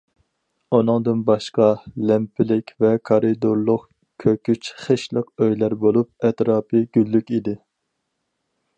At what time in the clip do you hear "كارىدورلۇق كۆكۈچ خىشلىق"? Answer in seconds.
3.11-5.31